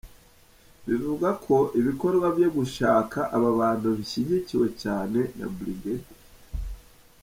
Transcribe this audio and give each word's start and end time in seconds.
Bivugwa 0.87 1.29
ko 1.45 1.55
ibikorwa 1.79 2.27
byo 2.37 2.49
gushaka 2.57 3.19
aba 3.35 3.49
bantu 3.59 3.87
bishyigikiwe 3.97 4.67
cyane 4.81 5.19
Brig. 5.55 5.83